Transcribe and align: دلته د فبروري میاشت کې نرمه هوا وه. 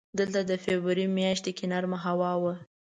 دلته 0.19 0.39
د 0.49 0.51
فبروري 0.63 1.05
میاشت 1.17 1.45
کې 1.57 1.65
نرمه 1.71 1.99
هوا 2.05 2.31
وه. 2.41 2.53